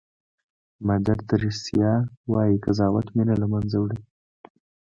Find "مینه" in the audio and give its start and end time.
3.15-3.35